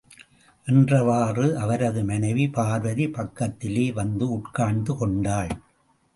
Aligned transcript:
என்றவாறு 0.67 1.53
அவரது 1.53 2.03
மனைவி 2.03 2.49
பார்வதி, 2.49 3.09
பக்கத்திலே 3.09 3.91
வந்து 3.91 4.31
உட்கார்ந்து 4.31 4.95
கொண்டாள். 4.95 5.51